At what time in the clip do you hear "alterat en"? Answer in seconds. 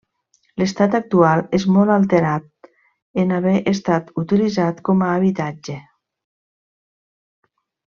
1.97-3.37